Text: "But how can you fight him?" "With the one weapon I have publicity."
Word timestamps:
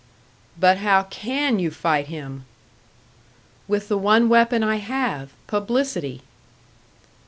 "But 0.59 0.79
how 0.79 1.03
can 1.03 1.59
you 1.59 1.69
fight 1.69 2.07
him?" 2.07 2.45
"With 3.67 3.87
the 3.87 3.99
one 3.99 4.29
weapon 4.29 4.63
I 4.63 4.77
have 4.77 5.29
publicity." 5.45 6.23